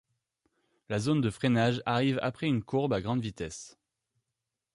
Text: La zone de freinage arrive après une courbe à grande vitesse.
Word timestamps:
La 0.89 0.97
zone 0.97 1.21
de 1.21 1.29
freinage 1.29 1.79
arrive 1.85 2.17
après 2.23 2.47
une 2.47 2.63
courbe 2.63 2.91
à 2.93 3.01
grande 3.01 3.21
vitesse. 3.21 3.77